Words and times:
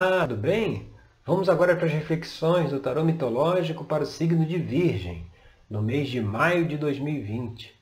tudo 0.00 0.36
bem? 0.36 0.92
Vamos 1.26 1.48
agora 1.48 1.74
para 1.74 1.86
as 1.86 1.92
reflexões 1.92 2.70
do 2.70 2.78
tarô 2.78 3.02
mitológico 3.02 3.84
para 3.84 4.04
o 4.04 4.06
signo 4.06 4.46
de 4.46 4.56
Virgem, 4.56 5.26
no 5.68 5.82
mês 5.82 6.08
de 6.08 6.20
maio 6.20 6.68
de 6.68 6.76
2020. 6.76 7.74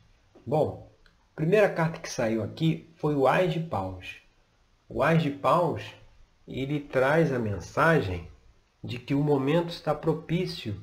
Bom, 0.46 0.90
a 1.04 1.36
primeira 1.36 1.68
carta 1.68 2.00
que 2.00 2.08
saiu 2.08 2.42
aqui 2.42 2.88
foi 2.96 3.14
o 3.14 3.26
Ás 3.26 3.52
de 3.52 3.60
Paus. 3.60 4.16
O 4.88 5.02
Ás 5.02 5.22
de 5.22 5.30
Paus, 5.30 5.82
ele 6.48 6.80
traz 6.80 7.30
a 7.34 7.38
mensagem 7.38 8.26
de 8.82 8.98
que 8.98 9.12
o 9.12 9.22
momento 9.22 9.68
está 9.68 9.94
propício 9.94 10.80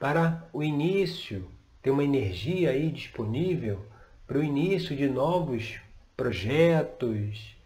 para 0.00 0.48
o 0.52 0.64
início, 0.64 1.48
tem 1.80 1.92
uma 1.92 2.02
energia 2.02 2.70
aí 2.70 2.90
disponível 2.90 3.86
para 4.26 4.38
o 4.38 4.42
início 4.42 4.96
de 4.96 5.08
novos 5.08 5.78
projetos, 6.16 7.56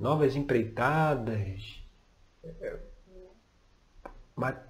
novas 0.00 0.34
empreitadas, 0.34 1.85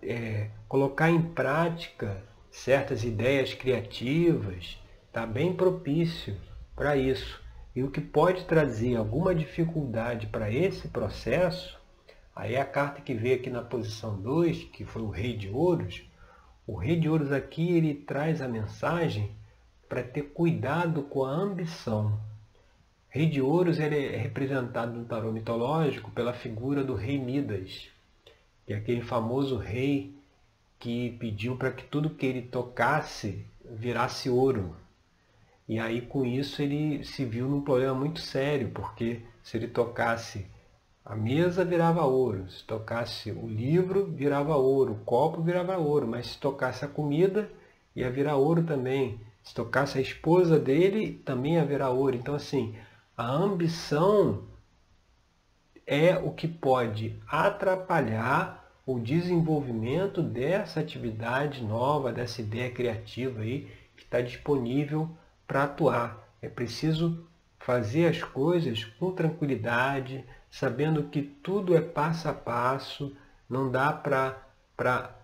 é, 0.03 0.51
colocar 0.69 1.11
em 1.11 1.23
prática 1.23 2.23
certas 2.51 3.05
ideias 3.05 3.53
criativas, 3.55 4.81
está 5.07 5.27
bem 5.27 5.55
propício 5.55 6.37
para 6.75 6.97
isso. 6.97 7.43
E 7.75 7.83
o 7.83 7.91
que 7.91 8.01
pode 8.01 8.45
trazer 8.45 8.97
alguma 8.97 9.35
dificuldade 9.35 10.27
para 10.29 10.51
esse 10.51 10.89
processo, 10.89 11.79
aí 12.35 12.55
é 12.55 12.61
a 12.61 12.65
carta 12.65 13.03
que 13.03 13.13
veio 13.13 13.37
aqui 13.37 13.51
na 13.51 13.63
posição 13.63 14.21
2, 14.21 14.65
que 14.65 14.85
foi 14.85 15.03
o 15.03 15.11
Rei 15.11 15.37
de 15.37 15.51
Ouros. 15.51 16.03
O 16.67 16.75
Rei 16.75 16.99
de 16.99 17.09
Ouros 17.09 17.33
aqui 17.33 17.77
ele 17.77 17.95
traz 17.95 18.41
a 18.41 18.49
mensagem 18.49 19.37
para 19.89 20.03
ter 20.03 20.23
cuidado 20.23 21.03
com 21.03 21.25
a 21.25 21.31
ambição. 21.31 22.19
Rei 23.17 23.25
de 23.25 23.41
Ouros 23.41 23.81
ele 23.81 24.09
é 24.09 24.17
representado 24.19 24.93
no 24.93 25.07
tarô 25.07 25.33
mitológico 25.33 26.11
pela 26.11 26.35
figura 26.35 26.85
do 26.85 26.95
Rei 26.95 27.19
Midas, 27.19 27.89
que 28.67 28.75
é 28.75 28.77
aquele 28.77 29.01
famoso 29.01 29.57
rei 29.57 30.15
que 30.79 31.17
pediu 31.19 31.57
para 31.57 31.73
que 31.73 31.83
tudo 31.85 32.11
que 32.11 32.27
ele 32.27 32.43
tocasse 32.43 33.43
virasse 33.65 34.29
ouro. 34.29 34.77
E 35.67 35.79
aí 35.79 36.03
com 36.03 36.27
isso 36.27 36.61
ele 36.61 37.03
se 37.05 37.25
viu 37.25 37.49
num 37.49 37.63
problema 37.63 37.95
muito 37.95 38.21
sério, 38.21 38.71
porque 38.75 39.23
se 39.43 39.57
ele 39.57 39.69
tocasse 39.69 40.45
a 41.03 41.17
mesa 41.17 41.65
virava 41.65 42.05
ouro, 42.05 42.51
se 42.51 42.65
tocasse 42.65 43.33
o 43.33 43.49
livro 43.49 44.13
virava 44.13 44.57
ouro, 44.57 44.93
o 44.93 45.05
copo 45.07 45.41
virava 45.41 45.79
ouro, 45.79 46.07
mas 46.07 46.27
se 46.27 46.39
tocasse 46.39 46.85
a 46.85 46.89
comida 46.89 47.51
ia 47.95 48.11
virar 48.11 48.37
ouro 48.37 48.63
também. 48.63 49.19
Se 49.43 49.55
tocasse 49.55 49.97
a 49.97 50.03
esposa 50.03 50.59
dele 50.59 51.23
também 51.25 51.55
ia 51.55 51.65
virar 51.65 51.89
ouro. 51.89 52.15
Então 52.15 52.35
assim, 52.35 52.77
a 53.17 53.27
ambição 53.27 54.45
é 55.87 56.19
o 56.19 56.33
que 56.33 56.47
pode 56.47 57.19
atrapalhar 57.27 58.65
o 58.85 59.01
desenvolvimento 59.01 60.23
dessa 60.23 60.81
atividade 60.81 61.65
nova, 61.65 62.13
dessa 62.13 62.43
ideia 62.43 62.71
criativa 62.71 63.41
aí 63.41 63.73
que 63.97 64.05
está 64.05 64.21
disponível 64.21 65.09
para 65.47 65.65
atuar. 65.65 66.29
É 66.43 66.49
preciso 66.49 67.27
fazer 67.59 68.07
as 68.07 68.23
coisas 68.23 68.85
com 68.85 69.11
tranquilidade, 69.13 70.25
sabendo 70.51 71.05
que 71.05 71.23
tudo 71.23 71.75
é 71.75 71.81
passo 71.81 72.29
a 72.29 72.35
passo, 72.35 73.17
não 73.49 73.71
dá 73.71 73.93
para 73.93 75.17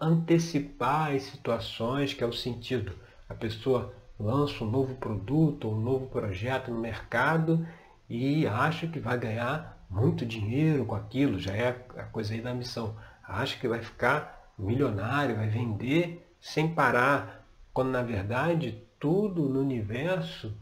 antecipar 0.00 1.14
as 1.14 1.22
situações, 1.22 2.12
que 2.12 2.24
é 2.24 2.26
o 2.26 2.32
sentido. 2.32 2.92
A 3.28 3.34
pessoa 3.34 3.94
lança 4.18 4.64
um 4.64 4.70
novo 4.70 4.94
produto, 4.94 5.68
um 5.68 5.80
novo 5.80 6.06
projeto 6.06 6.70
no 6.70 6.80
mercado 6.80 7.66
e 8.08 8.46
acha 8.46 8.86
que 8.86 8.98
vai 8.98 9.18
ganhar 9.18 9.84
muito 9.90 10.24
dinheiro 10.26 10.84
com 10.84 10.94
aquilo, 10.94 11.38
já 11.38 11.52
é 11.52 11.68
a 11.96 12.04
coisa 12.04 12.34
aí 12.34 12.40
da 12.40 12.54
missão. 12.54 12.96
Acha 13.22 13.58
que 13.58 13.68
vai 13.68 13.80
ficar 13.82 14.52
milionário, 14.58 15.36
vai 15.36 15.48
vender 15.48 16.26
sem 16.40 16.72
parar, 16.72 17.44
quando 17.72 17.90
na 17.90 18.02
verdade 18.02 18.82
tudo 18.98 19.48
no 19.48 19.60
universo 19.60 20.52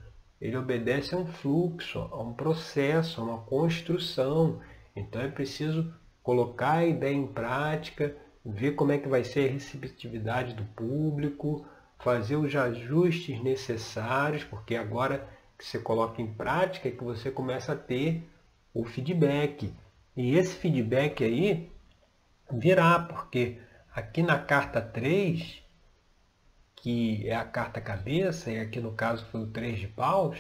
ele 0.41 0.57
obedece 0.57 1.15
a 1.15 1.19
um 1.19 1.27
fluxo, 1.27 2.01
a 2.11 2.21
um 2.21 2.35
processo, 2.35 3.21
a 3.21 3.25
uma 3.25 3.39
construção. 3.39 4.61
Então 4.95 5.23
é 5.23 5.29
preciso 5.29 5.93
colocar 6.23 6.79
a 6.79 6.87
ideia 6.87 7.15
em 7.15 7.27
prática, 7.27 8.15
ver 8.45 8.73
como 8.73 8.93
é 8.93 8.99
que 8.99 9.09
vai 9.09 9.25
ser 9.25 9.49
a 9.49 9.53
receptividade 9.53 10.55
do 10.55 10.65
público, 10.65 11.65
fazer 12.05 12.37
os 12.37 12.55
ajustes 12.55 13.43
necessários, 13.43 14.45
porque 14.45 14.77
agora 14.77 15.27
que 15.59 15.65
você 15.65 15.79
coloca 15.79 16.21
em 16.21 16.27
prática 16.27 16.87
é 16.87 16.93
que 16.93 17.03
você 17.03 17.31
começa 17.31 17.73
a 17.73 17.77
ter 17.77 18.23
o 18.75 18.85
feedback. 18.85 19.73
E 20.15 20.37
esse 20.37 20.55
feedback 20.55 21.25
aí 21.25 21.73
virá, 22.53 22.99
porque 22.99 23.57
aqui 23.95 24.23
na 24.23 24.39
carta 24.39 24.83
3, 24.83 25.63
que 26.77 27.27
é 27.27 27.35
a 27.35 27.45
carta 27.45 27.81
cabeça, 27.81 28.51
e 28.51 28.61
aqui 28.61 28.81
no 28.81 28.93
caso 28.93 29.25
foi 29.33 29.41
o 29.41 29.47
3 29.47 29.81
de 29.81 29.89
paus, 29.89 30.39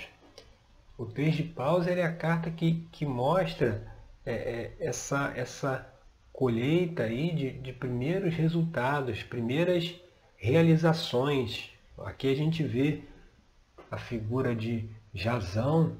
o 0.98 1.06
3 1.06 1.34
de 1.34 1.42
paus 1.44 1.86
é 1.86 2.02
a 2.02 2.14
carta 2.14 2.50
que, 2.50 2.86
que 2.92 3.06
mostra 3.06 3.90
é, 4.26 4.34
é, 4.34 4.76
essa, 4.78 5.32
essa 5.34 5.90
colheita 6.30 7.04
aí 7.04 7.34
de, 7.34 7.50
de 7.52 7.72
primeiros 7.72 8.34
resultados, 8.34 9.22
primeiras 9.22 10.03
realizações. 10.44 11.70
Aqui 12.04 12.30
a 12.30 12.36
gente 12.36 12.62
vê 12.62 13.00
a 13.90 13.96
figura 13.96 14.54
de 14.54 14.86
Jazão, 15.14 15.96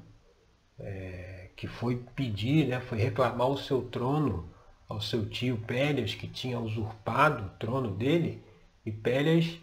é, 0.79 1.49
que 1.55 1.65
foi 1.65 1.95
pedir, 2.15 2.67
né, 2.67 2.79
foi 2.79 2.99
reclamar 2.99 3.49
o 3.49 3.57
seu 3.57 3.81
trono 3.81 4.47
ao 4.87 5.01
seu 5.01 5.27
tio 5.27 5.57
Pélias, 5.57 6.13
que 6.13 6.27
tinha 6.27 6.59
usurpado 6.59 7.45
o 7.45 7.49
trono 7.57 7.89
dele, 7.89 8.39
e 8.85 8.91
Pélias 8.91 9.57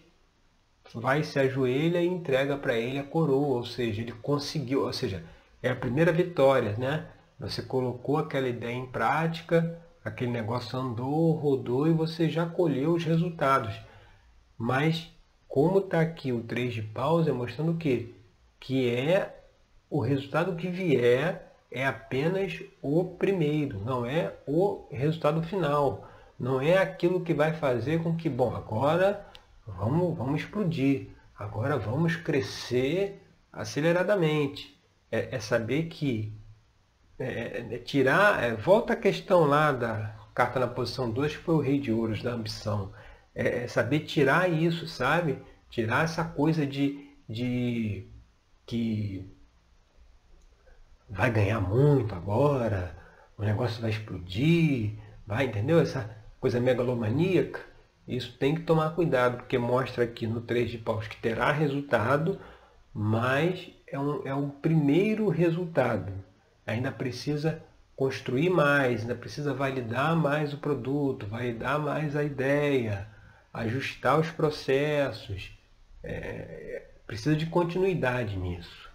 vai 0.93 1.23
se 1.23 1.39
ajoelha 1.39 2.03
e 2.03 2.07
entrega 2.09 2.57
para 2.57 2.77
ele 2.77 2.99
a 2.99 3.05
coroa, 3.05 3.59
ou 3.59 3.65
seja, 3.65 4.03
ele 4.03 4.13
conseguiu, 4.13 4.85
ou 4.85 4.93
seja, 4.93 5.23
é 5.63 5.71
a 5.71 5.77
primeira 5.77 6.13
vitória, 6.13 6.77
né? 6.77 7.07
Você 7.39 7.63
colocou 7.63 8.17
aquela 8.17 8.49
ideia 8.49 8.75
em 8.75 8.87
prática, 8.87 9.79
aquele 10.05 10.33
negócio 10.33 10.77
andou, 10.77 11.37
rodou 11.37 11.87
e 11.87 11.93
você 11.93 12.29
já 12.29 12.47
colheu 12.47 12.95
os 12.95 13.05
resultados. 13.05 13.81
Mas 14.57 15.11
como 15.49 15.79
está 15.79 16.01
aqui 16.01 16.33
o 16.33 16.43
3 16.43 16.75
de 16.75 16.83
paus, 16.83 17.27
é 17.29 17.33
mostrando 17.33 17.73
o 17.73 17.77
quê? 17.77 18.15
Que 18.59 18.89
é 18.89 19.45
o 19.91 20.01
resultado 20.01 20.57
que 20.57 20.69
vier 20.69 21.53
é 21.71 21.87
apenas 21.87 22.63
o 22.81 23.05
primeiro, 23.05 23.79
não 23.81 24.05
é 24.05 24.35
o 24.47 24.87
resultado 24.91 25.43
final. 25.43 26.09
Não 26.39 26.61
é 26.61 26.79
aquilo 26.79 27.21
que 27.21 27.33
vai 27.33 27.53
fazer 27.53 28.03
com 28.03 28.17
que, 28.17 28.29
bom, 28.29 28.55
agora 28.55 29.27
vamos, 29.67 30.17
vamos 30.17 30.41
explodir, 30.41 31.09
agora 31.39 31.79
vamos 31.79 32.17
crescer 32.17 33.23
aceleradamente. 33.53 34.77
É, 35.11 35.37
é 35.37 35.41
saber 35.41 35.85
que 35.85 36.33
é, 37.19 37.25
é, 37.25 37.75
é 37.75 37.79
tirar, 37.79 38.43
é, 38.43 38.55
volta 38.55 38.95
a 38.95 38.97
questão 38.97 39.45
lá 39.45 39.71
da 39.73 40.15
carta 40.35 40.59
na 40.59 40.67
posição 40.67 41.11
2, 41.11 41.37
que 41.37 41.43
foi 41.43 41.55
o 41.55 41.61
rei 41.61 41.79
de 41.79 41.93
ouros 41.93 42.23
da 42.23 42.33
ambição. 42.33 42.93
É, 43.35 43.65
é, 43.65 43.69
saber 43.69 44.01
tirar 44.01 44.51
isso, 44.51 44.87
sabe? 44.87 45.39
Tirar 45.71 46.05
essa 46.05 46.25
coisa 46.25 46.67
de, 46.67 47.11
de 47.29 48.07
que 48.67 49.31
vai 51.09 51.31
ganhar 51.31 51.61
muito 51.61 52.15
agora, 52.15 52.97
o 53.37 53.43
negócio 53.43 53.81
vai 53.81 53.91
explodir, 53.91 54.93
vai, 55.27 55.47
entendeu? 55.47 55.81
Essa 55.81 56.11
coisa 56.41 56.61
megalomaníaca. 56.61 57.61
Isso 58.07 58.37
tem 58.39 58.55
que 58.55 58.63
tomar 58.63 58.91
cuidado, 58.91 59.39
porque 59.39 59.57
mostra 59.59 60.05
aqui 60.05 60.27
no 60.27 60.41
3 60.41 60.71
de 60.71 60.79
paus 60.79 61.07
que 61.07 61.17
terá 61.17 61.53
resultado, 61.53 62.39
mas 62.93 63.71
é 63.87 63.99
um, 63.99 64.27
é 64.27 64.35
um 64.35 64.51
primeiro 64.51 65.29
resultado. 65.29 66.13
Ainda 66.67 66.91
precisa 66.91 67.63
construir 67.95 68.51
mais, 68.51 69.03
ainda 69.03 69.15
precisa 69.15 69.55
validar 69.55 70.17
mais 70.17 70.53
o 70.53 70.59
produto, 70.59 71.27
validar 71.27 71.79
mais 71.79 72.17
a 72.17 72.25
ideia, 72.25 73.07
ajustar 73.53 74.19
os 74.19 74.31
processos. 74.31 75.57
É, 76.03 76.87
precisa 77.07 77.37
de 77.37 77.47
continuidade 77.47 78.37
nisso. 78.37 78.91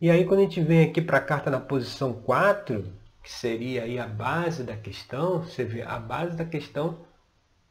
E 0.00 0.10
aí 0.10 0.24
quando 0.24 0.40
a 0.40 0.44
gente 0.44 0.60
vem 0.60 0.82
aqui 0.82 1.02
para 1.02 1.18
a 1.18 1.22
carta 1.22 1.50
na 1.50 1.60
posição 1.60 2.14
4, 2.14 2.90
que 3.22 3.30
seria 3.30 3.84
aí 3.84 3.98
a 3.98 4.06
base 4.06 4.64
da 4.64 4.76
questão, 4.76 5.42
você 5.42 5.64
vê, 5.64 5.82
a 5.82 5.98
base 5.98 6.36
da 6.36 6.44
questão 6.44 7.04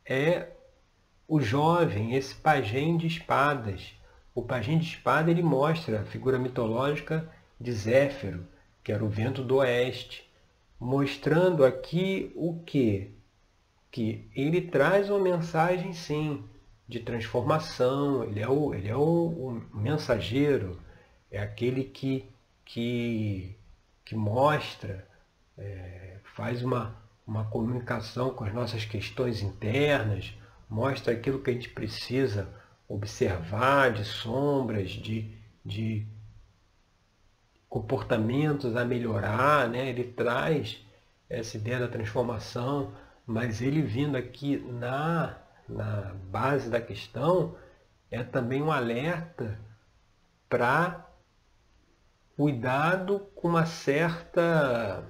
é 0.06 0.48
o 1.28 1.42
jovem, 1.42 2.16
esse 2.16 2.36
pajem 2.36 2.98
de 2.98 3.08
espadas. 3.08 3.94
O 4.34 4.44
pajem 4.44 4.78
de 4.78 4.86
espada 4.86 5.32
ele 5.32 5.44
mostra 5.44 6.02
a 6.02 6.06
figura 6.06 6.40
mitológica 6.40 7.30
de 7.60 7.72
Zéfiro, 7.72 8.48
que 8.84 8.92
era 8.92 9.04
o 9.04 9.10
vento 9.10 9.44
do 9.44 9.58
oeste, 9.58 10.30
mostrando 10.80 11.66
aqui 11.66 12.32
o 12.36 12.60
que? 12.64 13.12
Que 13.92 14.30
ele 14.36 14.62
traz 14.62 15.10
uma 15.10 15.20
mensagem, 15.20 15.94
sim, 15.94 16.44
de 16.88 17.00
transformação, 17.00 18.24
ele 18.24 18.40
é 18.40 18.50
o, 18.50 18.74
ele 18.74 18.88
é 18.88 18.96
o, 18.96 19.02
o 19.02 19.78
mensageiro, 19.78 20.80
é 21.32 21.40
aquele 21.40 21.84
que, 21.84 22.26
que, 22.66 23.56
que 24.04 24.16
mostra, 24.16 25.08
é, 25.58 26.18
faz 26.36 26.64
uma, 26.64 26.96
uma 27.28 27.46
comunicação 27.46 28.32
com 28.32 28.44
as 28.44 28.54
nossas 28.54 28.86
questões 28.86 29.42
internas, 29.42 30.34
mostra 30.70 31.14
aquilo 31.14 31.40
que 31.40 31.52
a 31.52 31.54
gente 31.54 31.70
precisa 31.70 32.50
observar 32.88 33.94
de 33.94 34.04
sombras, 34.04 34.90
de, 34.90 35.32
de 35.64 36.08
comportamentos 37.70 38.76
a 38.76 38.84
melhorar, 38.84 39.70
né? 39.70 39.90
ele 39.90 40.04
traz 40.04 40.84
essa 41.30 41.56
ideia 41.56 41.80
da 41.80 41.88
transformação, 41.88 42.92
mas 43.30 43.62
ele 43.62 43.84
vindo 43.84 44.18
aqui 44.18 44.58
na, 44.58 45.38
na 45.68 46.16
base 46.32 46.68
da 46.68 46.82
questão 46.82 47.56
é 48.10 48.24
também 48.24 48.60
um 48.60 48.72
alerta 48.72 49.60
para 50.50 51.08
cuidado 52.36 53.20
com 53.36 53.50
uma 53.50 53.68
certa 53.68 55.04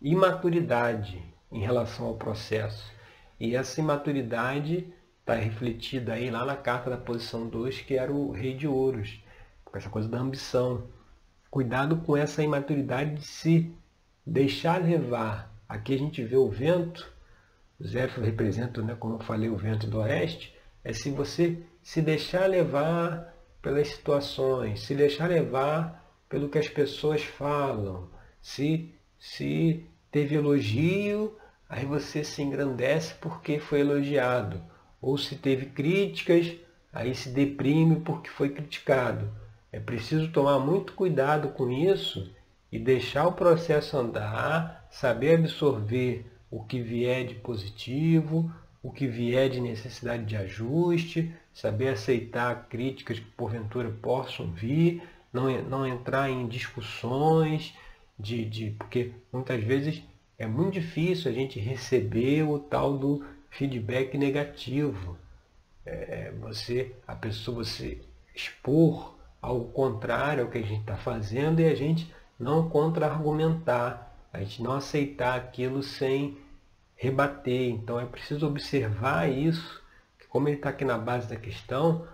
imaturidade 0.00 1.22
em 1.52 1.60
relação 1.60 2.06
ao 2.06 2.16
processo. 2.16 2.90
E 3.38 3.54
essa 3.54 3.80
imaturidade 3.80 4.92
está 5.20 5.34
refletida 5.34 6.14
aí 6.14 6.28
lá 6.28 6.44
na 6.44 6.56
carta 6.56 6.90
da 6.90 6.96
posição 6.96 7.46
2, 7.46 7.82
que 7.82 7.94
era 7.94 8.12
o 8.12 8.32
rei 8.32 8.56
de 8.56 8.66
ouros, 8.66 9.22
com 9.64 9.78
essa 9.78 9.88
coisa 9.88 10.08
da 10.08 10.18
ambição. 10.18 10.88
Cuidado 11.48 11.98
com 11.98 12.16
essa 12.16 12.42
imaturidade 12.42 13.14
de 13.14 13.24
se 13.24 13.72
deixar 14.26 14.82
levar. 14.82 15.52
Aqui 15.68 15.94
a 15.94 15.98
gente 15.98 16.24
vê 16.24 16.36
o 16.36 16.50
vento, 16.50 17.11
Zéfiro 17.84 18.24
representa, 18.24 18.80
né, 18.82 18.96
como 18.98 19.16
eu 19.16 19.20
falei, 19.20 19.48
o 19.48 19.56
vento 19.56 19.86
do 19.86 19.98
oeste, 19.98 20.54
é 20.84 20.92
se 20.92 21.10
você 21.10 21.58
se 21.82 22.00
deixar 22.00 22.46
levar 22.46 23.34
pelas 23.60 23.88
situações, 23.88 24.82
se 24.82 24.94
deixar 24.94 25.28
levar 25.28 26.02
pelo 26.28 26.48
que 26.48 26.58
as 26.58 26.68
pessoas 26.68 27.22
falam, 27.22 28.08
se, 28.40 28.94
se 29.18 29.86
teve 30.10 30.34
elogio, 30.36 31.36
aí 31.68 31.84
você 31.84 32.24
se 32.24 32.42
engrandece 32.42 33.14
porque 33.20 33.58
foi 33.58 33.80
elogiado. 33.80 34.62
Ou 35.00 35.18
se 35.18 35.36
teve 35.36 35.66
críticas, 35.66 36.54
aí 36.92 37.14
se 37.14 37.30
deprime 37.30 38.00
porque 38.00 38.30
foi 38.30 38.50
criticado. 38.50 39.30
É 39.70 39.80
preciso 39.80 40.30
tomar 40.30 40.58
muito 40.58 40.92
cuidado 40.92 41.48
com 41.48 41.70
isso 41.70 42.30
e 42.70 42.78
deixar 42.78 43.26
o 43.26 43.32
processo 43.32 43.96
andar, 43.96 44.86
saber 44.90 45.36
absorver 45.38 46.31
o 46.52 46.62
que 46.62 46.82
vier 46.82 47.26
de 47.26 47.34
positivo, 47.34 48.52
o 48.82 48.92
que 48.92 49.06
vier 49.06 49.48
de 49.48 49.58
necessidade 49.58 50.26
de 50.26 50.36
ajuste, 50.36 51.34
saber 51.50 51.88
aceitar 51.88 52.68
críticas 52.68 53.18
que 53.18 53.24
porventura 53.24 53.90
possam 53.90 54.52
vir, 54.52 55.02
não, 55.32 55.50
não 55.62 55.86
entrar 55.86 56.28
em 56.28 56.46
discussões, 56.46 57.74
de, 58.18 58.44
de, 58.44 58.70
porque 58.72 59.12
muitas 59.32 59.64
vezes 59.64 60.02
é 60.38 60.46
muito 60.46 60.74
difícil 60.74 61.30
a 61.30 61.34
gente 61.34 61.58
receber 61.58 62.42
o 62.42 62.58
tal 62.58 62.98
do 62.98 63.24
feedback 63.48 64.18
negativo. 64.18 65.16
É, 65.86 65.92
é 66.26 66.32
você, 66.32 66.94
a 67.06 67.14
pessoa, 67.14 67.64
você 67.64 67.98
expor 68.34 69.16
ao 69.40 69.64
contrário 69.64 70.44
ao 70.44 70.50
que 70.50 70.58
a 70.58 70.62
gente 70.62 70.80
está 70.80 70.96
fazendo 70.96 71.60
e 71.60 71.64
a 71.64 71.74
gente 71.74 72.12
não 72.38 72.68
contra-argumentar, 72.68 74.11
a 74.32 74.40
gente 74.40 74.62
não 74.62 74.72
aceitar 74.72 75.36
aquilo 75.36 75.82
sem 75.82 76.38
rebater. 76.96 77.70
Então 77.70 78.00
é 78.00 78.06
preciso 78.06 78.46
observar 78.46 79.30
isso, 79.30 79.82
que 80.18 80.26
como 80.26 80.48
ele 80.48 80.56
está 80.56 80.70
aqui 80.70 80.84
na 80.84 80.96
base 80.96 81.28
da 81.28 81.36
questão, 81.36 82.06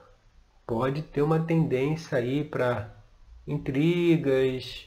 pode 0.66 1.02
ter 1.02 1.22
uma 1.22 1.40
tendência 1.40 2.18
aí 2.18 2.42
para 2.44 2.94
intrigas, 3.46 4.86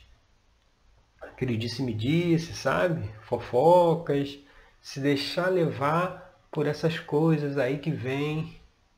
aquele 1.22 1.57
disse-me 1.57 1.94
disse, 1.94 2.54
sabe? 2.54 3.10
Fofocas, 3.22 4.38
se 4.81 5.00
deixar 5.00 5.48
levar 5.48 6.39
por 6.51 6.68
essas 6.68 7.00
coisas 7.00 7.57
aí 7.57 7.80
que 7.80 7.89
vêm, 7.89 8.56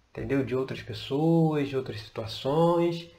entendeu? 0.10 0.44
De 0.44 0.56
outras 0.56 0.82
pessoas, 0.82 1.70
de 1.70 1.78
outras 1.78 2.02
situações, 2.02 3.10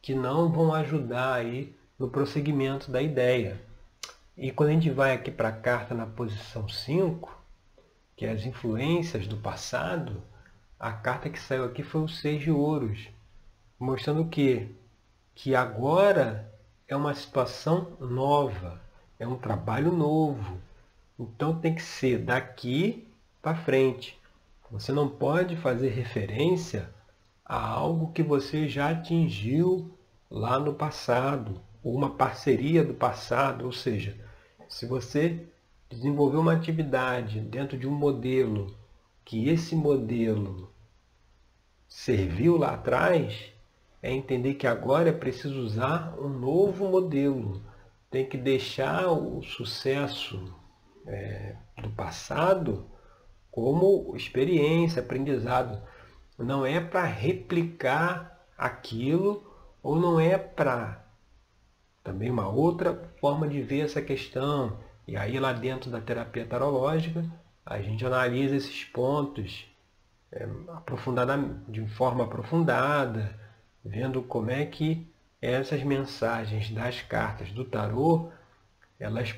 que 0.00 0.14
não 0.14 0.50
vão 0.50 0.74
ajudar 0.74 1.34
aí 1.34 1.74
no 1.98 2.08
prosseguimento 2.08 2.90
da 2.90 3.00
ideia. 3.00 3.60
E 4.36 4.50
quando 4.50 4.70
a 4.70 4.72
gente 4.72 4.90
vai 4.90 5.12
aqui 5.12 5.30
para 5.30 5.48
a 5.50 5.52
carta 5.52 5.94
na 5.94 6.06
posição 6.06 6.68
5, 6.68 7.40
que 8.16 8.26
é 8.26 8.32
as 8.32 8.44
influências 8.44 9.28
do 9.28 9.36
passado, 9.36 10.20
a 10.78 10.90
carta 10.90 11.30
que 11.30 11.38
saiu 11.38 11.64
aqui 11.64 11.84
foi 11.84 12.02
o 12.02 12.08
Seis 12.08 12.42
de 12.42 12.50
Ouros, 12.50 13.08
mostrando 13.78 14.22
o 14.22 14.28
quê? 14.28 14.68
Que 15.36 15.54
agora 15.54 16.52
é 16.88 16.96
uma 16.96 17.14
situação 17.14 17.96
nova, 18.00 18.80
é 19.20 19.26
um 19.26 19.38
trabalho 19.38 19.92
novo. 19.92 20.58
Então 21.16 21.60
tem 21.60 21.72
que 21.72 21.82
ser 21.82 22.18
daqui 22.18 23.06
para 23.40 23.56
frente. 23.56 24.20
Você 24.68 24.90
não 24.90 25.08
pode 25.08 25.56
fazer 25.56 25.90
referência 25.90 26.90
a 27.44 27.68
algo 27.68 28.10
que 28.12 28.22
você 28.22 28.68
já 28.68 28.90
atingiu 28.90 29.96
lá 30.28 30.58
no 30.58 30.74
passado, 30.74 31.60
ou 31.84 31.94
uma 31.94 32.16
parceria 32.16 32.82
do 32.82 32.94
passado, 32.94 33.66
ou 33.66 33.72
seja, 33.72 34.16
se 34.66 34.86
você 34.86 35.46
desenvolveu 35.90 36.40
uma 36.40 36.54
atividade 36.54 37.38
dentro 37.40 37.76
de 37.76 37.86
um 37.86 37.92
modelo 37.92 38.74
que 39.22 39.50
esse 39.50 39.76
modelo 39.76 40.72
serviu 41.86 42.56
lá 42.56 42.72
atrás, 42.72 43.52
é 44.02 44.10
entender 44.10 44.54
que 44.54 44.66
agora 44.66 45.10
é 45.10 45.12
preciso 45.12 45.60
usar 45.60 46.18
um 46.18 46.28
novo 46.28 46.88
modelo. 46.88 47.62
Tem 48.10 48.26
que 48.26 48.36
deixar 48.36 49.06
o 49.10 49.42
sucesso 49.42 50.54
é, 51.06 51.56
do 51.82 51.90
passado 51.90 52.86
como 53.50 54.14
experiência, 54.16 55.00
aprendizado. 55.00 55.80
Não 56.38 56.66
é 56.66 56.80
para 56.80 57.04
replicar 57.04 58.46
aquilo 58.56 59.44
ou 59.82 59.96
não 59.96 60.18
é 60.18 60.36
para 60.36 61.03
também 62.04 62.30
uma 62.30 62.46
outra 62.46 63.10
forma 63.18 63.48
de 63.48 63.62
ver 63.62 63.80
essa 63.80 64.02
questão. 64.02 64.78
E 65.08 65.16
aí 65.16 65.40
lá 65.40 65.52
dentro 65.52 65.90
da 65.90 66.00
terapia 66.00 66.44
tarológica, 66.44 67.24
a 67.64 67.80
gente 67.80 68.04
analisa 68.04 68.54
esses 68.54 68.84
pontos 68.84 69.66
é, 70.30 70.46
de 71.68 71.86
forma 71.88 72.24
aprofundada, 72.24 73.34
vendo 73.82 74.22
como 74.22 74.50
é 74.50 74.66
que 74.66 75.10
essas 75.40 75.82
mensagens 75.82 76.70
das 76.70 77.00
cartas 77.02 77.50
do 77.52 77.64
tarô, 77.64 78.30
elas, 78.98 79.34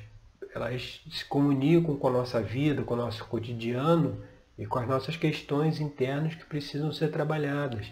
elas 0.54 1.02
se 1.10 1.24
comunicam 1.24 1.96
com 1.96 2.08
a 2.08 2.12
nossa 2.12 2.40
vida, 2.40 2.82
com 2.82 2.94
o 2.94 2.98
nosso 2.98 3.24
cotidiano 3.26 4.22
e 4.58 4.66
com 4.66 4.78
as 4.78 4.88
nossas 4.88 5.16
questões 5.16 5.80
internas 5.80 6.34
que 6.34 6.44
precisam 6.44 6.92
ser 6.92 7.10
trabalhadas. 7.10 7.86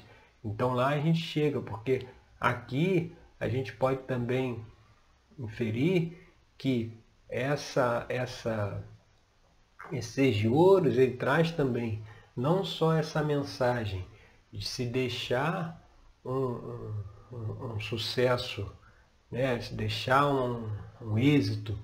Então 0.45 0.75
lá 0.75 0.89
a 0.89 1.01
gente 1.01 1.21
chega, 1.21 1.61
porque 1.61 2.07
aqui 2.41 3.13
a 3.45 3.49
gente 3.49 3.75
pode 3.75 4.01
também 4.05 4.65
inferir 5.39 6.17
que 6.57 6.97
essa, 7.29 8.07
essa, 8.09 8.83
esses 9.93 10.35
de 10.35 10.49
ouros, 10.49 10.97
ele 10.97 11.19
traz 11.19 11.51
também 11.51 12.03
não 12.35 12.65
só 12.65 12.95
essa 12.95 13.23
mensagem 13.23 14.07
de 14.51 14.67
se 14.67 14.87
deixar 14.87 15.79
um, 16.25 16.95
um, 17.31 17.75
um 17.75 17.81
sucesso, 17.81 18.67
né? 19.31 19.61
se 19.61 19.75
deixar 19.75 20.27
um 20.27 21.19
êxito 21.19 21.79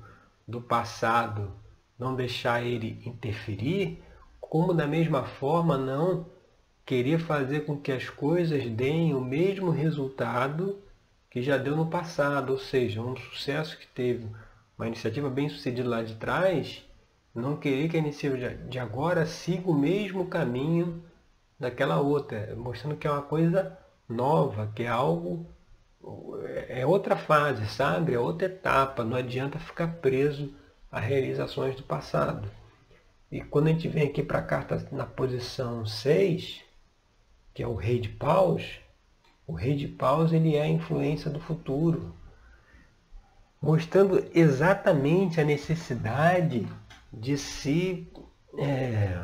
do 0.49 0.62
passado, 0.62 1.52
não 1.99 2.17
deixar 2.17 2.64
ele 2.64 3.02
interferir, 3.05 4.02
como 4.40 4.73
da 4.73 4.87
mesma 4.87 5.25
forma 5.25 5.76
não 5.76 6.25
querer 6.87 7.19
fazer 7.19 7.67
com 7.67 7.79
que 7.79 7.93
as 7.93 8.09
coisas 8.09 8.67
deem 8.71 9.14
o 9.14 9.21
mesmo 9.21 9.71
resultado 9.71 10.83
que 11.31 11.41
já 11.41 11.57
deu 11.57 11.77
no 11.77 11.87
passado, 11.87 12.51
ou 12.51 12.59
seja, 12.59 13.01
um 13.01 13.17
sucesso 13.17 13.79
que 13.79 13.87
teve 13.87 14.27
uma 14.77 14.89
iniciativa 14.89 15.31
bem 15.31 15.49
sucedida 15.49 15.89
lá 15.89 16.03
de 16.03 16.17
trás, 16.17 16.85
não 17.35 17.57
querer 17.57 17.89
que 17.89 17.97
a 17.97 18.01
iniciativa 18.01 18.55
de 18.55 18.79
agora 18.79 19.25
siga 19.25 19.71
o 19.71 19.75
mesmo 19.75 20.27
caminho 20.27 21.03
daquela 21.59 22.01
outra, 22.01 22.55
mostrando 22.57 22.97
que 22.97 23.07
é 23.07 23.11
uma 23.11 23.23
coisa 23.23 23.79
nova, 24.09 24.73
que 24.75 24.83
é 24.83 24.89
algo, 24.89 25.47
é 26.69 26.85
outra 26.85 27.17
fase, 27.17 27.67
sabe? 27.69 28.15
É 28.15 28.19
outra 28.19 28.47
etapa, 28.47 29.05
não 29.05 29.17
adianta 29.17 29.59
ficar 29.59 29.89
preso 29.97 30.53
a 30.91 30.99
realizações 30.99 31.77
do 31.77 31.85
passado. 31.85 32.51
E 33.31 33.41
quando 33.41 33.69
a 33.69 33.71
gente 33.71 33.87
vem 33.87 34.09
aqui 34.09 34.23
para 34.25 34.41
a 34.41 34.43
carta 34.43 34.89
na 34.91 35.07
posição 35.07 35.87
6, 35.87 36.63
que 37.55 37.63
é 37.63 37.67
o 37.67 37.77
rei 37.77 38.01
de 38.01 38.09
paus, 38.09 38.81
o 39.50 39.54
rei 39.54 39.75
de 39.75 39.88
paus 39.88 40.33
ele 40.33 40.54
é 40.54 40.62
a 40.62 40.69
influência 40.69 41.28
do 41.28 41.40
futuro, 41.40 42.14
mostrando 43.61 44.25
exatamente 44.33 45.40
a 45.40 45.45
necessidade 45.45 46.69
de 47.12 47.37
se, 47.37 48.09
é, 48.57 49.21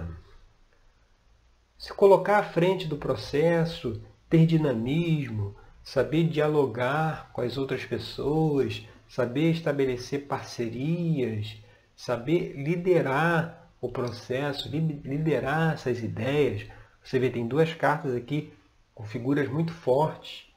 se 1.78 1.92
colocar 1.92 2.38
à 2.38 2.42
frente 2.42 2.88
do 2.88 2.96
processo, 2.96 4.02
ter 4.28 4.46
dinamismo, 4.46 5.54
saber 5.84 6.24
dialogar 6.24 7.30
com 7.32 7.42
as 7.42 7.56
outras 7.56 7.84
pessoas, 7.84 8.84
saber 9.08 9.52
estabelecer 9.52 10.26
parcerias, 10.26 11.56
saber 11.94 12.52
liderar 12.56 13.70
o 13.80 13.88
processo, 13.88 14.68
liderar 14.68 15.74
essas 15.74 16.02
ideias. 16.02 16.66
Você 17.00 17.20
vê, 17.20 17.30
tem 17.30 17.46
duas 17.46 17.72
cartas 17.72 18.12
aqui 18.12 18.52
com 18.96 19.04
figuras 19.04 19.46
muito 19.46 19.74
fortes, 19.74 20.50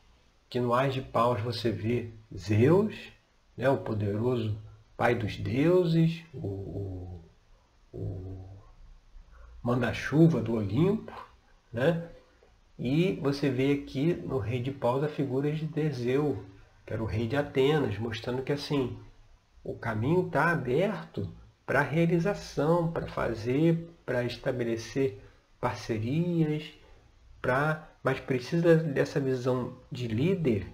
que 0.50 0.62
no 0.62 0.74
Ás 0.74 0.94
de 0.94 1.02
Paus 1.02 1.42
você 1.42 1.70
vê 1.70 2.10
Zeus, 2.36 2.96
né, 3.56 3.70
o 3.70 3.80
poderoso 3.80 4.58
pai 4.96 5.14
dos 5.14 5.36
deuses, 5.36 6.24
o, 6.34 6.48
o, 6.48 7.22
o 7.92 8.50
manda-chuva 9.62 10.42
do 10.42 10.54
Olimpo, 10.54 11.14
né? 11.72 12.10
E 12.78 13.20
você 13.22 13.50
vê 13.50 13.74
aqui 13.74 14.14
no 14.14 14.38
rei 14.38 14.62
de 14.62 14.72
paus 14.72 15.04
a 15.04 15.10
figura 15.10 15.52
de 15.52 15.68
Teseu, 15.68 16.46
que 16.86 16.94
era 16.94 17.04
o 17.04 17.06
rei 17.06 17.28
de 17.28 17.36
Atenas, 17.36 17.98
mostrando 17.98 18.42
que 18.42 18.54
assim, 18.54 18.98
o 19.62 19.76
caminho 19.76 20.28
está 20.28 20.50
aberto 20.50 21.30
para 21.66 21.82
realização, 21.82 22.90
para 22.90 23.06
fazer, 23.08 23.90
para 24.06 24.24
estabelecer 24.24 25.22
parcerias, 25.60 26.64
para 27.42 27.89
mas 28.04 28.20
precisa 28.20 28.76
dessa 28.76 29.20
visão 29.20 29.74
de 29.92 30.08
líder, 30.08 30.68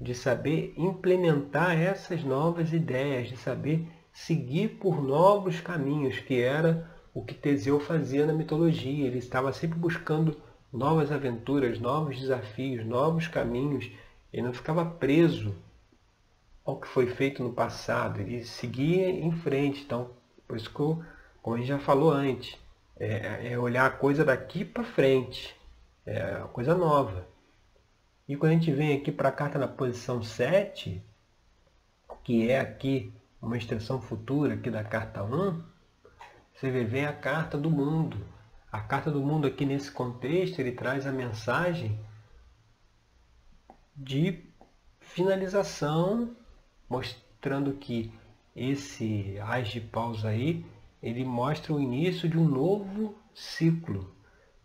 de 0.00 0.14
saber 0.14 0.74
implementar 0.76 1.78
essas 1.78 2.22
novas 2.22 2.72
ideias, 2.72 3.28
de 3.28 3.36
saber 3.36 3.86
seguir 4.12 4.76
por 4.80 5.02
novos 5.02 5.60
caminhos, 5.60 6.18
que 6.18 6.40
era 6.40 6.90
o 7.14 7.24
que 7.24 7.34
Teseu 7.34 7.78
fazia 7.80 8.26
na 8.26 8.32
mitologia. 8.32 9.06
Ele 9.06 9.18
estava 9.18 9.52
sempre 9.52 9.78
buscando 9.78 10.36
novas 10.72 11.10
aventuras, 11.10 11.78
novos 11.78 12.18
desafios, 12.18 12.84
novos 12.84 13.28
caminhos. 13.28 13.90
Ele 14.32 14.42
não 14.42 14.52
ficava 14.52 14.84
preso 14.84 15.54
ao 16.64 16.80
que 16.80 16.88
foi 16.88 17.06
feito 17.06 17.42
no 17.42 17.52
passado, 17.52 18.20
ele 18.20 18.44
seguia 18.44 19.08
em 19.08 19.30
frente. 19.30 19.82
Então, 19.82 20.10
por 20.48 20.56
isso 20.56 20.68
que, 20.68 20.80
eu, 20.80 21.02
como 21.40 21.56
a 21.56 21.58
gente 21.58 21.68
já 21.68 21.78
falou 21.78 22.10
antes, 22.10 22.58
é, 22.98 23.52
é 23.52 23.58
olhar 23.58 23.86
a 23.86 23.90
coisa 23.90 24.24
daqui 24.24 24.64
para 24.64 24.82
frente, 24.82 25.54
é 26.06 26.38
uma 26.38 26.48
coisa 26.48 26.74
nova. 26.74 27.26
E 28.28 28.36
quando 28.36 28.52
a 28.52 28.54
gente 28.54 28.72
vem 28.72 28.96
aqui 28.96 29.12
para 29.12 29.28
a 29.28 29.32
carta 29.32 29.58
na 29.58 29.68
posição 29.68 30.22
7, 30.22 31.02
que 32.24 32.48
é 32.48 32.60
aqui 32.60 33.12
uma 33.42 33.58
extensão 33.58 34.00
futura 34.00 34.54
aqui 34.54 34.70
da 34.70 34.82
carta 34.82 35.22
1, 35.22 35.62
você 36.54 36.70
vê, 36.70 36.84
vem 36.84 37.04
a 37.04 37.12
carta 37.12 37.58
do 37.58 37.70
mundo. 37.70 38.16
A 38.72 38.80
carta 38.80 39.10
do 39.10 39.20
mundo 39.20 39.46
aqui 39.46 39.66
nesse 39.66 39.90
contexto, 39.90 40.58
ele 40.58 40.72
traz 40.72 41.06
a 41.06 41.12
mensagem 41.12 41.98
de 43.94 44.42
finalização 45.00 46.34
mostrando 46.88 47.74
que 47.74 48.12
esse 48.54 49.38
Ás 49.40 49.68
de 49.68 49.80
Paus 49.80 50.24
aí, 50.24 50.64
ele 51.02 51.24
mostra 51.24 51.74
o 51.74 51.80
início 51.80 52.28
de 52.28 52.38
um 52.38 52.48
novo 52.48 53.14
ciclo, 53.34 54.15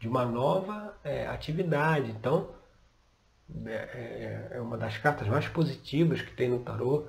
de 0.01 0.07
uma 0.07 0.25
nova 0.25 0.97
é, 1.03 1.27
atividade. 1.27 2.09
Então, 2.09 2.49
é, 3.65 3.71
é, 3.71 4.47
é, 4.53 4.59
uma 4.61 4.75
das 4.75 4.97
cartas 4.97 5.27
mais 5.27 5.47
positivas 5.47 6.21
que 6.21 6.35
tem 6.35 6.49
no 6.49 6.59
tarô. 6.59 7.07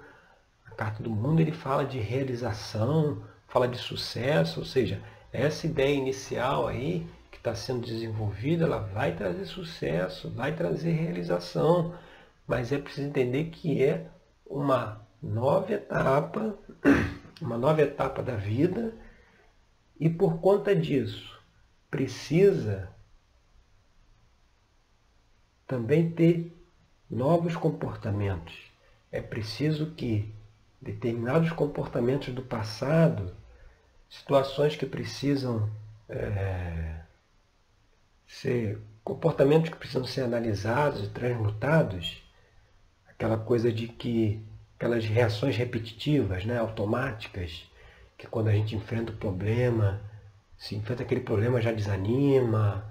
A 0.66 0.70
carta 0.72 1.02
do 1.02 1.08
mundo 1.08 1.40
ele 1.40 1.52
fala 1.52 1.86
de 1.86 1.98
realização, 1.98 3.22
fala 3.48 3.66
de 3.66 3.78
sucesso, 3.78 4.60
ou 4.60 4.66
seja, 4.66 5.02
essa 5.32 5.66
ideia 5.66 5.94
inicial 5.94 6.68
aí 6.68 7.06
que 7.30 7.38
está 7.38 7.54
sendo 7.54 7.86
desenvolvida, 7.86 8.64
ela 8.64 8.78
vai 8.78 9.16
trazer 9.16 9.46
sucesso, 9.46 10.30
vai 10.30 10.54
trazer 10.54 10.90
realização, 10.90 11.94
mas 12.46 12.72
é 12.72 12.78
preciso 12.78 13.08
entender 13.08 13.44
que 13.44 13.82
é 13.82 14.06
uma 14.46 15.00
nova 15.22 15.72
etapa, 15.72 16.58
uma 17.40 17.56
nova 17.56 17.80
etapa 17.80 18.22
da 18.22 18.34
vida, 18.34 18.92
e 19.98 20.10
por 20.10 20.40
conta 20.40 20.76
disso 20.76 21.31
precisa 21.92 22.88
também 25.66 26.10
ter 26.10 26.50
novos 27.08 27.54
comportamentos. 27.54 28.54
É 29.10 29.20
preciso 29.20 29.90
que 29.90 30.34
determinados 30.80 31.52
comportamentos 31.52 32.32
do 32.32 32.42
passado, 32.42 33.36
situações 34.08 34.74
que 34.74 34.86
precisam 34.86 35.70
é, 36.08 37.02
ser 38.26 38.80
comportamentos 39.04 39.68
que 39.68 39.76
precisam 39.76 40.06
ser 40.06 40.22
analisados 40.22 41.04
e 41.04 41.10
transmutados, 41.10 42.22
aquela 43.06 43.36
coisa 43.36 43.70
de 43.70 43.86
que 43.86 44.42
aquelas 44.76 45.04
reações 45.04 45.58
repetitivas, 45.58 46.46
né, 46.46 46.58
automáticas, 46.58 47.70
que 48.16 48.26
quando 48.26 48.48
a 48.48 48.52
gente 48.52 48.74
enfrenta 48.74 49.12
o 49.12 49.16
problema, 49.16 50.00
se 50.62 50.76
enfrenta 50.76 51.02
aquele 51.02 51.22
problema 51.22 51.60
já 51.60 51.72
desanima, 51.72 52.86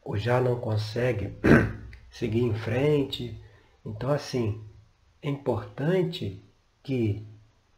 ou 0.00 0.16
já 0.16 0.40
não 0.40 0.60
consegue 0.60 1.36
seguir 2.08 2.42
em 2.42 2.54
frente. 2.54 3.42
Então, 3.84 4.10
assim, 4.10 4.62
é 5.20 5.28
importante 5.28 6.40
que, 6.84 7.26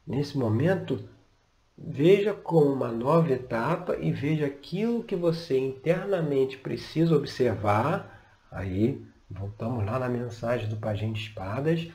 nesse 0.07 0.37
momento, 0.37 1.03
veja 1.79 2.35
como 2.35 2.71
uma 2.71 2.93
nova 2.93 3.33
etapa 3.33 3.97
e 3.97 4.13
veja 4.13 4.45
aquilo 4.45 5.03
que 5.03 5.17
você 5.17 5.59
internamente 5.59 6.59
precisa 6.59 7.17
observar. 7.17 8.37
Aí, 8.51 9.03
voltamos 9.31 9.83
lá 9.87 9.99
na 9.99 10.11
mensagem 10.11 10.69
do 10.69 10.77
Pajem 10.77 11.15
de 11.15 11.21
Espadas 11.21 11.89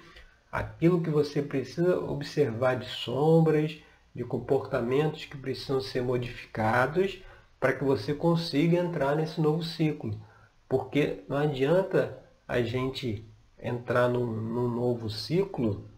aquilo 0.51 1.01
que 1.01 1.09
você 1.11 1.39
precisa 1.39 1.99
observar 1.99 2.77
de 2.77 2.87
sombras, 2.87 3.77
de 4.13 4.23
comportamentos 4.23 5.25
que 5.25 5.37
precisam 5.37 5.79
ser 5.79 6.01
modificados 6.01 7.21
para 7.63 7.71
que 7.71 7.83
você 7.85 8.13
consiga 8.13 8.75
entrar 8.77 9.15
nesse 9.15 9.39
novo 9.39 9.63
ciclo. 9.63 10.19
Porque 10.67 11.23
não 11.29 11.37
adianta 11.37 12.21
a 12.45 12.61
gente 12.61 13.25
entrar 13.57 14.09
num, 14.09 14.25
num 14.25 14.67
novo 14.67 15.09
ciclo 15.09 15.89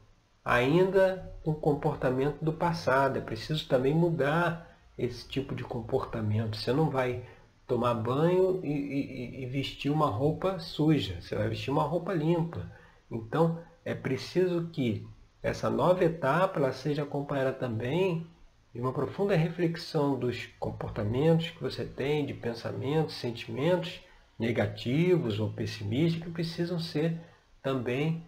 ainda 0.43 1.33
com 1.43 1.49
o 1.49 1.59
comportamento 1.59 2.37
do 2.45 2.53
passado. 2.53 3.17
É 3.17 3.19
preciso 3.19 3.67
também 3.67 3.95
mudar 3.95 4.77
esse 4.95 5.27
tipo 5.27 5.55
de 5.55 5.63
comportamento. 5.63 6.55
Você 6.55 6.71
não 6.71 6.91
vai 6.91 7.23
tomar 7.65 7.95
banho 7.95 8.63
e, 8.63 8.69
e, 8.69 9.41
e 9.41 9.45
vestir 9.47 9.91
uma 9.91 10.07
roupa 10.07 10.59
suja, 10.59 11.19
você 11.19 11.35
vai 11.35 11.49
vestir 11.49 11.71
uma 11.71 11.81
roupa 11.81 12.13
limpa. 12.13 12.71
Então, 13.09 13.57
é 13.83 13.95
preciso 13.95 14.69
que 14.71 15.03
essa 15.41 15.67
nova 15.67 16.03
etapa 16.03 16.71
seja 16.71 17.01
acompanhada 17.01 17.53
também 17.53 18.27
de 18.75 18.81
uma 18.81 18.91
profunda 18.91 19.37
reflexão 19.37 20.19
dos 20.19 20.47
comportamentos 20.59 21.49
que 21.49 21.63
você 21.63 21.85
tem, 21.85 22.25
de 22.25 22.33
pensamentos, 22.33 23.15
sentimentos 23.15 24.01
negativos 24.37 25.39
ou 25.39 25.49
pessimistas 25.49 26.21
que 26.21 26.29
precisam 26.29 26.77
ser 26.77 27.17
também 27.63 28.21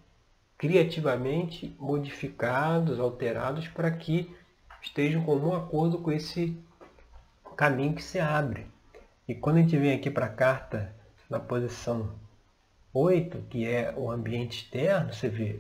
criativamente 0.58 1.76
modificados, 1.78 2.98
alterados 2.98 3.68
para 3.68 3.92
que 3.92 4.34
estejam 4.82 5.22
em 5.22 5.26
comum 5.26 5.54
acordo 5.54 5.98
com 5.98 6.14
esse 6.14 6.58
caminho 7.58 7.94
que 7.94 8.02
se 8.02 8.18
abre. 8.18 8.68
E 9.28 9.36
quando 9.36 9.58
a 9.58 9.60
gente 9.60 9.76
vem 9.76 9.94
aqui 9.94 10.10
para 10.10 10.28
a 10.28 10.34
carta 10.34 10.96
na 11.30 11.42
posição 11.42 12.10
8, 12.94 13.38
que 13.50 13.68
é 13.68 13.94
o 13.98 14.10
ambiente 14.10 14.64
externo, 14.64 15.12
você 15.12 15.28
vê, 15.28 15.60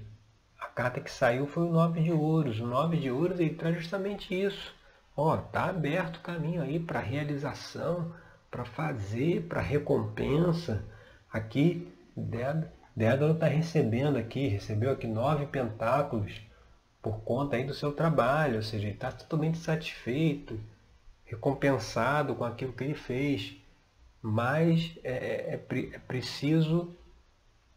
a 0.59 0.67
carta 0.67 0.99
que 0.99 1.11
saiu 1.11 1.47
foi 1.47 1.63
o 1.63 1.71
9 1.71 2.01
de 2.01 2.11
ouros. 2.11 2.59
O 2.59 2.67
9 2.67 2.97
de 2.97 3.11
ouros 3.11 3.39
ele 3.39 3.53
traz 3.53 3.75
justamente 3.77 4.33
isso. 4.33 4.75
Ó, 5.15 5.37
tá 5.37 5.65
aberto 5.65 6.17
o 6.17 6.21
caminho 6.21 6.61
aí 6.61 6.79
para 6.79 6.99
realização, 6.99 8.13
para 8.49 8.65
fazer, 8.65 9.43
para 9.47 9.61
recompensa. 9.61 10.83
Aqui, 11.31 11.91
Dédalo 12.95 13.33
está 13.33 13.47
recebendo 13.47 14.17
aqui, 14.17 14.47
recebeu 14.47 14.91
aqui 14.91 15.07
nove 15.07 15.45
pentáculos 15.47 16.41
por 17.01 17.21
conta 17.21 17.55
aí 17.55 17.63
do 17.63 17.73
seu 17.73 17.91
trabalho, 17.91 18.57
ou 18.57 18.61
seja, 18.63 18.85
ele 18.85 18.93
está 18.95 19.11
totalmente 19.11 19.57
satisfeito, 19.59 20.59
recompensado 21.25 22.35
com 22.35 22.43
aquilo 22.43 22.73
que 22.73 22.83
ele 22.83 22.95
fez. 22.95 23.55
Mas 24.21 24.97
é, 25.03 25.11
é, 25.11 25.53
é, 25.53 25.95
é 25.95 25.99
preciso 25.99 26.95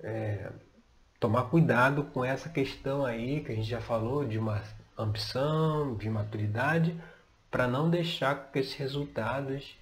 é, 0.01 0.51
tomar 1.21 1.45
cuidado 1.45 2.05
com 2.05 2.25
essa 2.25 2.49
questão 2.49 3.05
aí 3.05 3.45
que 3.45 3.53
a 3.53 3.55
gente 3.55 3.69
já 3.69 3.81
falou 3.81 4.25
de 4.25 4.39
uma 4.39 4.63
ambição, 4.99 5.95
de 5.95 6.09
maturidade, 6.09 6.99
para 7.51 7.69
não 7.69 7.91
deixar 7.91 8.51
que 8.51 8.59
esses 8.59 8.75
resultados 8.75 9.77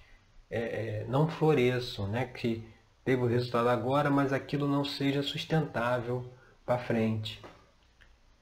é, 0.49 0.59
é, 0.59 1.05
não 1.07 1.29
floresçam, 1.29 2.07
né? 2.09 2.25
que 2.25 2.67
teve 3.05 3.23
o 3.23 3.27
resultado 3.27 3.69
agora, 3.69 4.09
mas 4.09 4.33
aquilo 4.33 4.67
não 4.67 4.83
seja 4.83 5.23
sustentável 5.23 6.29
para 6.65 6.77
frente. 6.77 7.41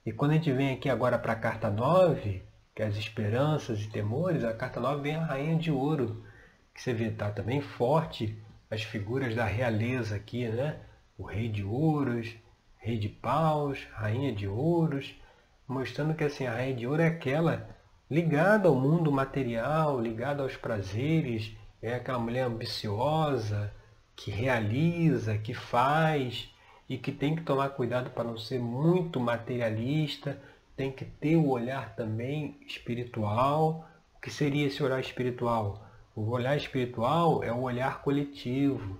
E 0.04 0.12
quando 0.12 0.32
a 0.32 0.34
gente 0.36 0.52
vem 0.52 0.74
aqui 0.74 0.90
agora 0.90 1.20
para 1.20 1.34
a 1.34 1.38
carta 1.38 1.70
9, 1.70 2.42
que 2.74 2.82
é 2.82 2.88
as 2.88 2.96
esperanças 2.96 3.80
e 3.82 3.90
temores, 3.90 4.44
a 4.44 4.54
carta 4.54 4.80
9 4.80 5.02
vem 5.02 5.16
a 5.16 5.24
rainha 5.24 5.56
de 5.56 5.70
ouro, 5.72 6.24
que 6.74 6.82
você 6.82 6.94
vê, 6.94 7.12
tá 7.12 7.30
também 7.30 7.62
forte 7.62 8.38
as 8.72 8.82
figuras 8.82 9.36
da 9.36 9.46
realeza 9.46 10.16
aqui, 10.16 10.48
né? 10.48 10.80
o 11.18 11.24
rei 11.24 11.50
de 11.50 11.64
ouros, 11.64 12.36
rei 12.78 12.98
de 12.98 13.10
paus, 13.10 13.86
rainha 13.94 14.32
de 14.32 14.48
ouros, 14.48 15.16
mostrando 15.68 16.14
que 16.14 16.24
assim, 16.24 16.46
a 16.46 16.54
rainha 16.54 16.76
de 16.76 16.88
ouro 16.88 17.02
é 17.02 17.08
aquela 17.08 17.70
ligada 18.10 18.70
ao 18.70 18.76
mundo 18.76 19.12
material, 19.12 20.00
ligada 20.00 20.44
aos 20.44 20.56
prazeres, 20.56 21.56
é 21.82 21.96
aquela 21.96 22.20
mulher 22.20 22.44
ambiciosa, 22.44 23.74
que 24.16 24.32
realiza, 24.32 25.38
que 25.38 25.54
faz 25.54 26.50
e 26.90 26.98
que 26.98 27.12
tem 27.12 27.36
que 27.36 27.44
tomar 27.44 27.70
cuidado 27.70 28.10
para 28.12 28.24
não 28.24 28.38
ser 28.38 28.60
muito 28.60 29.20
materialista, 29.20 30.42
tem 30.76 30.92
que 30.92 31.06
ter 31.06 31.36
o 31.36 31.50
olhar 31.50 31.96
também 31.96 32.58
espiritual. 32.66 33.88
O 34.16 34.22
que 34.22 34.32
seria 34.32 34.68
esse 34.68 34.82
olhar 34.82 35.00
espiritual? 35.00 35.86
O 36.16 36.30
olhar 36.30 36.56
espiritual 36.56 37.44
é 37.44 37.52
o 37.52 37.62
olhar 37.62 38.02
coletivo, 38.02 39.00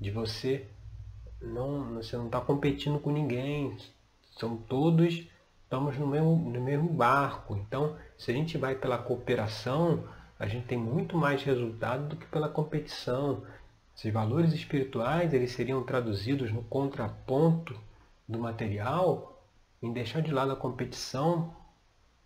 de 0.00 0.10
você 0.10 0.66
não, 1.40 1.94
você 1.94 2.16
não 2.16 2.26
está 2.26 2.40
competindo 2.40 2.98
com 2.98 3.10
ninguém, 3.10 3.76
são 4.38 4.56
todos, 4.56 5.26
estamos 5.62 5.98
no 5.98 6.06
mesmo, 6.06 6.36
no 6.36 6.60
mesmo 6.60 6.88
barco. 6.88 7.56
Então, 7.56 7.96
se 8.18 8.30
a 8.30 8.34
gente 8.34 8.58
vai 8.58 8.74
pela 8.74 8.98
cooperação, 8.98 10.04
a 10.38 10.46
gente 10.46 10.66
tem 10.66 10.78
muito 10.78 11.16
mais 11.16 11.42
resultado 11.42 12.08
do 12.08 12.16
que 12.16 12.26
pela 12.26 12.48
competição. 12.48 13.42
Esses 13.96 14.12
valores 14.12 14.52
espirituais 14.52 15.32
eles 15.32 15.52
seriam 15.52 15.82
traduzidos 15.82 16.52
no 16.52 16.62
contraponto 16.64 17.78
do 18.28 18.38
material 18.38 19.42
em 19.82 19.92
deixar 19.92 20.20
de 20.20 20.32
lado 20.32 20.52
a 20.52 20.56
competição 20.56 21.54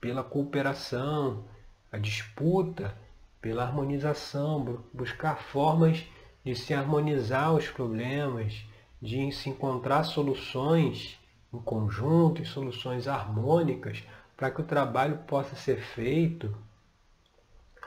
pela 0.00 0.24
cooperação, 0.24 1.44
a 1.92 1.98
disputa 1.98 2.96
pela 3.40 3.64
harmonização, 3.64 4.82
buscar 4.92 5.36
formas 5.36 6.04
de 6.44 6.54
se 6.54 6.72
harmonizar 6.72 7.54
os 7.54 7.68
problemas, 7.68 8.64
de 9.00 9.32
se 9.32 9.48
encontrar 9.48 10.04
soluções 10.04 11.18
em 11.52 11.58
conjunto 11.58 12.42
e 12.42 12.46
soluções 12.46 13.08
harmônicas 13.08 14.04
para 14.36 14.50
que 14.50 14.60
o 14.60 14.64
trabalho 14.64 15.18
possa 15.26 15.56
ser 15.56 15.80
feito 15.80 16.54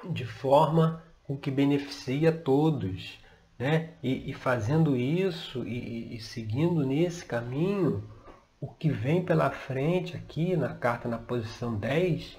de 0.04 0.26
forma 0.26 1.04
com 1.24 1.38
que 1.38 1.50
beneficie 1.50 2.28
a 2.28 2.32
todos. 2.32 3.20
Né? 3.58 3.92
E, 4.02 4.32
e 4.32 4.34
fazendo 4.34 4.96
isso 4.98 5.66
e, 5.66 6.16
e 6.16 6.20
seguindo 6.20 6.86
nesse 6.86 7.24
caminho, 7.24 8.04
o 8.60 8.68
que 8.68 8.90
vem 8.90 9.24
pela 9.24 9.52
frente 9.52 10.16
aqui 10.16 10.58
na 10.58 10.74
carta 10.74 11.08
na 11.08 11.18
posição 11.18 11.76
10 11.76 12.38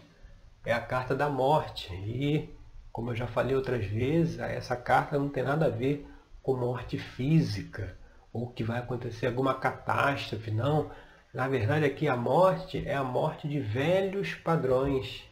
é 0.67 0.73
a 0.73 0.81
carta 0.81 1.15
da 1.15 1.29
morte. 1.29 1.93
E, 1.95 2.49
como 2.93 3.11
eu 3.11 3.15
já 3.15 3.27
falei 3.27 3.55
outras 3.55 3.87
vezes, 3.87 4.39
essa 4.39 4.77
carta 4.77 5.19
não 5.19 5.29
tem 5.29 5.43
nada 5.43 5.67
a 5.67 5.71
ver 5.71 6.07
com 6.43 6.57
morte 6.57 6.99
física 6.99 7.97
ou 8.35 8.49
que 8.49 8.65
vai 8.65 8.81
acontecer 8.81 9.29
alguma 9.29 9.55
catástrofe, 9.55 10.51
não. 10.51 10.91
Na 11.33 11.47
verdade, 11.47 11.85
aqui 11.85 12.09
a 12.09 12.17
morte 12.17 12.83
é 12.85 12.95
a 12.95 13.05
morte 13.05 13.47
de 13.47 13.61
velhos 13.61 14.35
padrões. 14.35 15.23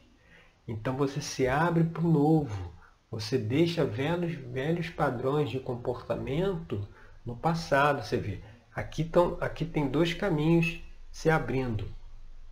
Então 0.69 0.97
você 0.97 1.21
se 1.21 1.49
abre 1.49 1.83
para 1.83 2.03
o 2.03 2.11
novo. 2.11 2.73
Você 3.11 3.37
deixa 3.37 3.85
velhos, 3.85 4.35
velhos 4.35 4.89
padrões 4.89 5.51
de 5.51 5.59
comportamento 5.59 6.87
no 7.27 7.37
passado. 7.37 8.05
Você 8.05 8.17
vê, 8.17 8.41
aqui, 8.73 9.03
tão, 9.03 9.37
aqui 9.41 9.65
tem 9.65 9.89
dois 9.89 10.15
caminhos 10.15 10.81
se 11.11 11.29
abrindo. 11.29 11.89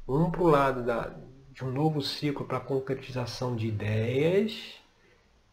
Um 0.07 0.33
para 0.33 0.42
o 0.42 0.49
lado 0.49 0.85
da, 0.85 1.14
de 1.52 1.64
um 1.64 1.71
novo 1.71 2.02
ciclo 2.02 2.45
para 2.45 2.59
concretização 2.59 3.54
de 3.54 3.69
ideias 3.69 4.75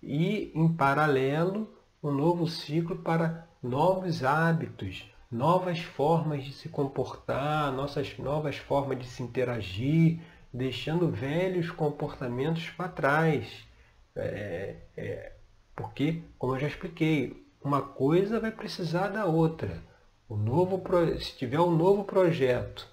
e, 0.01 0.51
em 0.56 0.68
paralelo, 0.68 1.72
um 2.08 2.14
novo 2.14 2.48
ciclo 2.48 2.98
para 2.98 3.48
novos 3.62 4.24
hábitos, 4.24 5.12
novas 5.30 5.80
formas 5.80 6.44
de 6.44 6.54
se 6.54 6.70
comportar, 6.70 7.72
nossas 7.72 8.18
novas 8.18 8.58
formas 8.58 9.00
de 9.00 9.06
se 9.06 9.22
interagir, 9.22 10.22
deixando 10.54 11.10
velhos 11.10 11.70
comportamentos 11.70 12.70
para 12.70 12.90
trás. 12.90 13.68
É, 14.16 14.76
é, 14.96 15.34
porque, 15.76 16.24
como 16.40 16.56
eu 16.56 16.60
já 16.60 16.68
expliquei, 16.68 17.46
uma 17.64 17.82
coisa 17.82 18.40
vai 18.40 18.52
precisar 18.52 19.10
da 19.10 19.26
outra. 19.26 19.84
O 20.29 20.36
novo, 20.36 20.81
se 21.20 21.38
tiver 21.38 21.60
um 21.60 21.75
novo 21.75 22.03
projeto, 22.03 22.88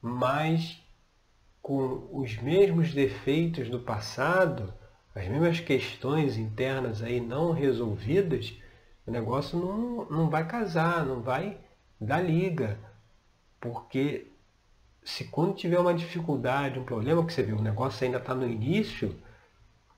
mas 0.00 0.80
com 1.60 2.08
os 2.12 2.36
mesmos 2.38 2.92
defeitos 2.92 3.68
do 3.68 3.80
passado, 3.80 4.74
as 5.14 5.28
mesmas 5.28 5.60
questões 5.60 6.38
internas 6.38 7.02
aí 7.02 7.20
não 7.20 7.52
resolvidas, 7.52 8.54
o 9.06 9.10
negócio 9.10 9.58
não, 9.58 10.04
não 10.06 10.30
vai 10.30 10.46
casar, 10.46 11.04
não 11.04 11.20
vai 11.20 11.58
dar 12.00 12.20
liga. 12.20 12.78
Porque 13.60 14.28
se 15.04 15.24
quando 15.24 15.54
tiver 15.54 15.78
uma 15.78 15.92
dificuldade, 15.92 16.78
um 16.78 16.84
problema 16.84 17.24
que 17.26 17.32
você 17.32 17.42
vê, 17.42 17.52
o 17.52 17.60
negócio 17.60 18.04
ainda 18.04 18.18
está 18.18 18.34
no 18.34 18.48
início, 18.48 19.14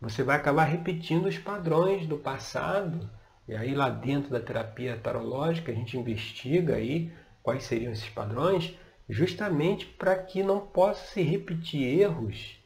você 0.00 0.22
vai 0.22 0.36
acabar 0.36 0.64
repetindo 0.64 1.26
os 1.26 1.38
padrões 1.38 2.06
do 2.06 2.18
passado. 2.18 3.08
E 3.46 3.54
aí 3.54 3.74
lá 3.74 3.90
dentro 3.90 4.30
da 4.30 4.40
terapia 4.40 4.96
tarológica 4.96 5.70
a 5.70 5.74
gente 5.74 5.96
investiga 5.96 6.76
aí 6.76 7.12
quais 7.42 7.64
seriam 7.64 7.92
esses 7.92 8.08
padrões, 8.08 8.76
justamente 9.08 9.86
para 9.86 10.16
que 10.16 10.42
não 10.42 10.60
possa 10.60 11.06
se 11.12 11.22
repetir 11.22 12.00
erros 12.00 12.63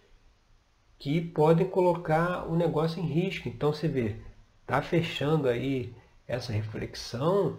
que 0.99 1.21
podem 1.21 1.69
colocar 1.69 2.47
o 2.49 2.57
negócio 2.57 3.01
em 3.01 3.07
risco. 3.07 3.49
Então 3.49 3.73
você 3.73 3.87
vê, 3.87 4.17
está 4.63 4.83
fechando 4.83 5.49
aí 5.49 5.95
essa 6.27 6.53
reflexão 6.53 7.59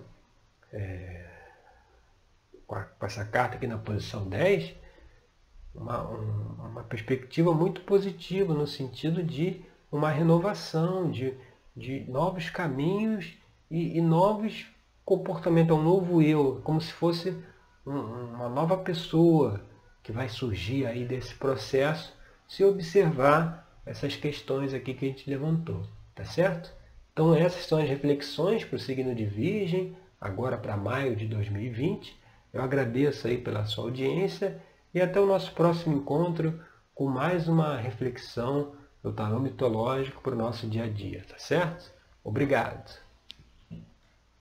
é, 0.72 1.26
com, 2.68 3.06
essa 3.06 3.26
carta 3.26 3.56
aqui 3.56 3.66
na 3.66 3.78
posição 3.78 4.28
10, 4.28 4.76
uma, 5.74 6.08
um, 6.10 6.70
uma 6.70 6.84
perspectiva 6.84 7.54
muito 7.54 7.82
positiva 7.82 8.54
no 8.54 8.68
sentido 8.68 9.24
de 9.24 9.62
uma 9.92 10.12
renovação, 10.12 11.10
de, 11.10 11.34
de 11.76 12.02
novos 12.10 12.50
caminhos 12.50 13.38
e, 13.72 13.98
e 13.98 14.02
novos 14.02 14.68
comportamentos, 15.04 15.76
um 15.76 15.82
novo 15.82 16.22
eu, 16.22 16.62
como 16.64 16.80
se 16.80 16.94
fosse 16.94 17.36
um, 17.86 17.98
uma 18.36 18.50
nova 18.50 18.78
pessoa 18.78 19.66
que 20.04 20.12
vai 20.12 20.30
surgir 20.30 20.86
aí 20.86 21.06
desse 21.06 21.34
processo 21.34 22.19
se 22.50 22.64
observar 22.64 23.66
essas 23.86 24.16
questões 24.16 24.74
aqui 24.74 24.94
que 24.96 25.06
a 25.06 25.08
gente 25.08 25.30
levantou, 25.30 25.86
tá 26.16 26.26
certo? 26.26 26.74
Então 27.14 27.34
essas 27.34 27.66
são 27.66 27.80
as 27.80 27.88
reflexões 27.88 28.66
para 28.66 28.76
o 28.76 28.80
signo 28.80 29.14
de 29.14 29.24
Virgem, 29.24 29.96
agora 30.20 30.58
para 30.58 30.76
maio 30.76 31.16
de 31.16 31.28
2020. 31.28 32.20
Eu 32.52 32.64
agradeço 32.64 33.28
aí 33.28 33.38
pela 33.38 33.66
sua 33.66 33.86
audiência 33.86 34.60
e 34.94 35.00
até 35.00 35.20
o 35.20 35.28
nosso 35.28 35.54
próximo 35.54 35.96
encontro 35.96 36.60
com 36.96 37.08
mais 37.08 37.48
uma 37.48 37.78
reflexão 37.78 38.74
do 39.04 39.14
tarô 39.14 39.40
mitológico 39.40 40.22
para 40.22 40.34
o 40.34 40.38
nosso 40.38 40.68
dia 40.68 40.86
a 40.86 40.90
dia, 40.90 41.24
tá 41.30 41.38
certo? 41.38 41.92
Obrigado! 42.24 43.09